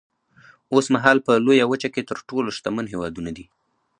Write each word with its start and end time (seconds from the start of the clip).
اوسمهال 0.75 1.17
په 1.27 1.31
لویه 1.45 1.65
وچه 1.71 1.89
کې 1.93 2.01
تر 2.09 2.17
ټولو 2.29 2.49
شتمن 2.57 2.85
هېوادونه 2.93 3.29
دي. 3.37 3.45